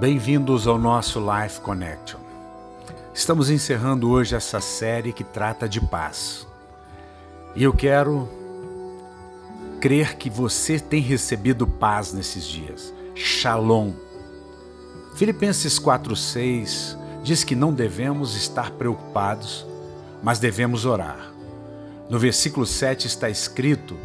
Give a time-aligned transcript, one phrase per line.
[0.00, 2.18] Bem-vindos ao nosso Life Connection.
[3.14, 6.48] Estamos encerrando hoje essa série que trata de paz.
[7.54, 8.28] E eu quero
[9.80, 12.92] crer que você tem recebido paz nesses dias.
[13.14, 13.92] Shalom.
[15.14, 19.64] Filipenses 4:6 diz que não devemos estar preocupados,
[20.24, 21.32] mas devemos orar.
[22.10, 23.96] No versículo 7 está escrito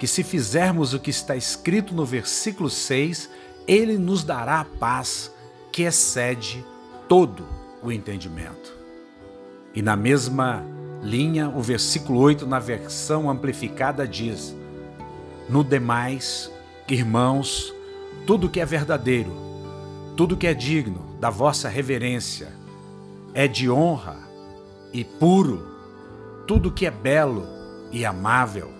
[0.00, 3.30] que se fizermos o que está escrito no versículo 6,
[3.66, 5.35] ele nos dará paz
[5.76, 6.64] que excede
[7.06, 7.44] todo
[7.82, 8.74] o entendimento.
[9.74, 10.64] E na mesma
[11.02, 14.56] linha, o versículo 8, na versão amplificada, diz:
[15.50, 16.50] No demais,
[16.88, 17.74] irmãos,
[18.26, 19.30] tudo que é verdadeiro,
[20.16, 22.48] tudo que é digno da vossa reverência,
[23.34, 24.16] é de honra
[24.94, 25.62] e puro,
[26.46, 27.46] tudo que é belo
[27.92, 28.70] e amável,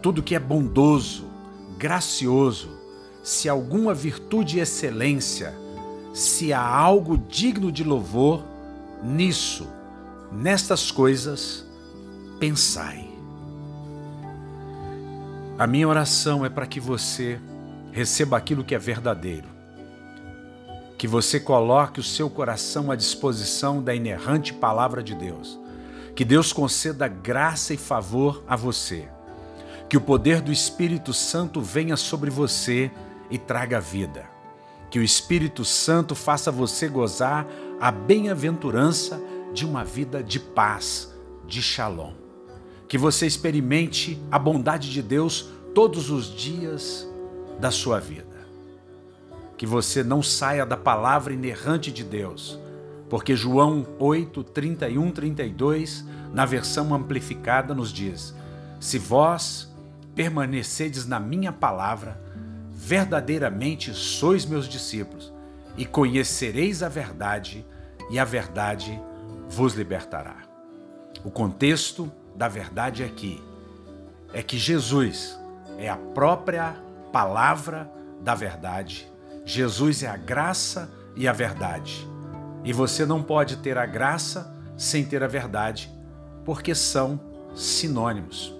[0.00, 1.26] tudo que é bondoso,
[1.76, 2.70] gracioso,
[3.22, 5.60] se alguma virtude e excelência,
[6.12, 8.44] se há algo digno de louvor,
[9.02, 9.66] nisso,
[10.30, 11.66] nestas coisas,
[12.38, 13.08] pensai.
[15.58, 17.40] A minha oração é para que você
[17.92, 19.48] receba aquilo que é verdadeiro,
[20.98, 25.58] que você coloque o seu coração à disposição da inerrante palavra de Deus,
[26.14, 29.08] que Deus conceda graça e favor a você,
[29.88, 32.90] que o poder do Espírito Santo venha sobre você
[33.30, 34.31] e traga vida
[34.92, 37.48] que o Espírito Santo faça você gozar
[37.80, 39.18] a bem-aventurança
[39.54, 41.10] de uma vida de paz,
[41.46, 42.12] de shalom.
[42.86, 47.08] Que você experimente a bondade de Deus todos os dias
[47.58, 48.46] da sua vida.
[49.56, 52.58] Que você não saia da palavra inerrante de Deus,
[53.08, 56.04] porque João 8, 31, 32,
[56.34, 58.34] na versão amplificada, nos diz:
[58.78, 59.74] Se vós
[60.14, 62.20] permanecedes na minha palavra,
[62.84, 65.32] verdadeiramente sois meus discípulos,
[65.76, 67.64] e conhecereis a verdade,
[68.10, 69.00] e a verdade
[69.48, 70.38] vos libertará.
[71.24, 73.40] O contexto da verdade aqui
[74.34, 75.38] é que Jesus
[75.78, 76.74] é a própria
[77.12, 77.88] palavra
[78.20, 79.08] da verdade.
[79.44, 82.04] Jesus é a graça e a verdade.
[82.64, 85.88] E você não pode ter a graça sem ter a verdade,
[86.44, 87.20] porque são
[87.54, 88.52] sinônimos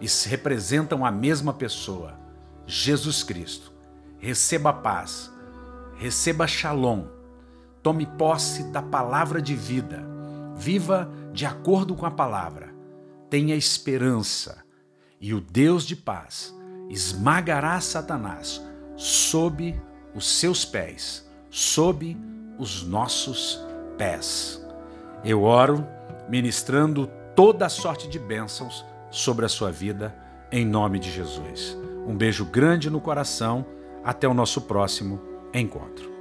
[0.00, 2.23] e representam a mesma pessoa.
[2.66, 3.72] Jesus Cristo.
[4.18, 5.30] Receba paz,
[5.96, 7.04] receba shalom,
[7.82, 10.02] tome posse da palavra de vida,
[10.56, 12.74] viva de acordo com a palavra,
[13.28, 14.64] tenha esperança,
[15.20, 16.54] e o Deus de paz
[16.88, 18.62] esmagará Satanás
[18.96, 19.78] sob
[20.14, 22.16] os seus pés, sob
[22.58, 23.60] os nossos
[23.98, 24.64] pés.
[25.24, 25.86] Eu oro
[26.28, 30.14] ministrando toda a sorte de bênçãos sobre a sua vida,
[30.50, 31.76] em nome de Jesus.
[32.06, 33.64] Um beijo grande no coração.
[34.04, 35.20] Até o nosso próximo
[35.52, 36.13] encontro.